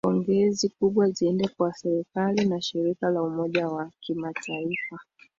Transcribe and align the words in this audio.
Pongezi 0.03 0.69
kubwa 0.69 1.09
ziende 1.09 1.47
kwa 1.47 1.73
serikali 1.73 2.45
na 2.45 2.61
shirika 2.61 3.09
la 3.09 3.23
Umoja 3.23 3.67
wa 3.67 3.91
Kimataifa 3.99 4.99